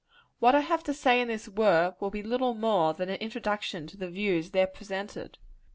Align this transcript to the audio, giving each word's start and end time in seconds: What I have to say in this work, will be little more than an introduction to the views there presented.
What 0.39 0.55
I 0.55 0.61
have 0.61 0.81
to 0.85 0.95
say 0.95 1.21
in 1.21 1.27
this 1.27 1.47
work, 1.47 2.01
will 2.01 2.09
be 2.09 2.23
little 2.23 2.55
more 2.55 2.91
than 2.95 3.07
an 3.09 3.17
introduction 3.19 3.85
to 3.85 3.97
the 3.97 4.09
views 4.09 4.49
there 4.49 4.65
presented. 4.65 5.37